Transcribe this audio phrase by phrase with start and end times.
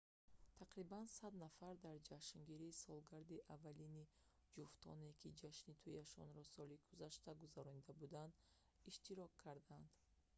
[0.59, 4.09] тақрибан 100 нафар дар ҷашнгирии солгарди аввалини
[4.53, 8.33] ҷуфтоне ки ҷашни туияшонро соли гузашта гузаронида буданд
[8.89, 9.89] иштирок карданд